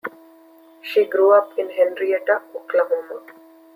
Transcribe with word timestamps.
She 0.81 1.05
grew 1.05 1.31
up 1.33 1.55
in 1.59 1.67
Henryetta, 1.69 2.41
Oklahoma. 2.55 3.21